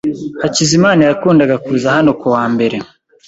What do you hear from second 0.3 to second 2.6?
Hakizimana yakundaga kuza hano kuwa